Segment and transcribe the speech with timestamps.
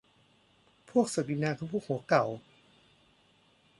[1.13, 2.25] ศักดินาคือพวกหัวเก่า?